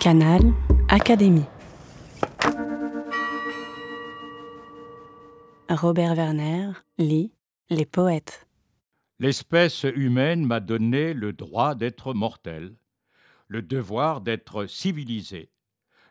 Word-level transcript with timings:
Canal 0.00 0.40
Académie. 0.88 1.44
Robert 5.68 6.14
Werner 6.14 6.70
lit 6.96 7.34
Les 7.68 7.84
poètes. 7.84 8.48
L'espèce 9.18 9.82
humaine 9.82 10.46
m'a 10.46 10.60
donné 10.60 11.12
le 11.12 11.34
droit 11.34 11.74
d'être 11.74 12.14
mortel, 12.14 12.74
le 13.48 13.60
devoir 13.60 14.22
d'être 14.22 14.64
civilisé, 14.64 15.50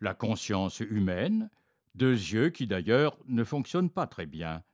la 0.00 0.14
conscience 0.14 0.80
humaine, 0.80 1.48
deux 1.94 2.10
yeux 2.10 2.50
qui 2.50 2.66
d'ailleurs 2.66 3.16
ne 3.28 3.44
fonctionnent 3.44 3.90
pas 3.90 4.08
très 4.08 4.26
bien, 4.26 4.64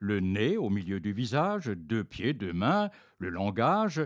le 0.00 0.20
nez 0.20 0.58
au 0.58 0.68
milieu 0.68 1.00
du 1.00 1.14
visage, 1.14 1.68
deux 1.68 2.04
pieds, 2.04 2.34
deux 2.34 2.52
mains, 2.52 2.90
le 3.16 3.30
langage. 3.30 4.02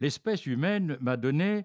L'espèce 0.00 0.44
humaine 0.44 0.98
m'a 1.00 1.16
donné 1.16 1.64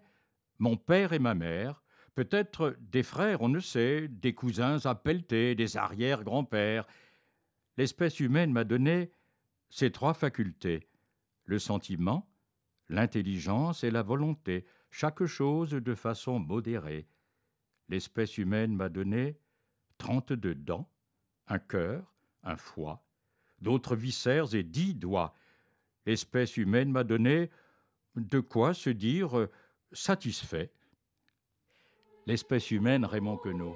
mon 0.60 0.78
père 0.78 1.14
et 1.14 1.20
ma 1.20 1.36
mère, 1.36 1.84
peut-être 2.16 2.76
des 2.80 3.04
frères, 3.04 3.42
on 3.42 3.50
ne 3.50 3.60
sait, 3.60 4.08
des 4.08 4.34
cousins 4.34 4.86
à 4.86 4.96
pelleter, 4.96 5.56
des 5.56 5.78
arrière-grands-pères. 5.78 6.88
L'espèce 7.78 8.20
humaine 8.20 8.52
m'a 8.52 8.64
donné 8.64 9.12
ces 9.70 9.92
trois 9.92 10.14
facultés 10.14 10.88
le 11.48 11.60
sentiment, 11.60 12.30
l'intelligence 12.90 13.84
et 13.84 13.92
la 13.92 14.04
volonté, 14.04 14.66
chaque 14.92 15.26
chose 15.26 15.72
de 15.72 15.96
façon 15.96 16.40
modérée. 16.40 17.08
L'espèce 17.90 18.38
humaine 18.38 18.76
m'a 18.76 18.90
donné 18.90 19.40
trente-deux 19.98 20.56
dents, 20.56 20.90
un 21.48 21.60
cœur, 21.60 22.14
un 22.44 22.58
foie, 22.58 23.06
d'autres 23.60 23.96
viscères 23.96 24.54
et 24.54 24.64
dix 24.64 24.94
doigts. 24.94 25.34
L'espèce 26.06 26.58
humaine 26.58 26.92
m'a 26.92 27.04
donné 27.04 27.50
de 28.16 28.40
quoi 28.40 28.74
se 28.74 28.90
dire 28.90 29.48
satisfait. 29.92 30.72
L'espèce 32.26 32.72
humaine, 32.72 33.06
Raymond 33.06 33.38
Queneau. 33.38 33.76